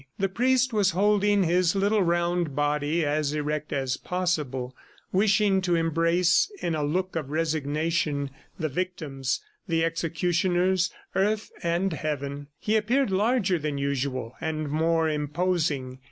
[0.17, 4.75] The priest was holding his little round body as erect as possible,
[5.11, 12.47] wishing to embrace in a look of resignation the victims, the executioners, earth and heaven.
[12.57, 15.99] He appeared larger than usual and more imposing.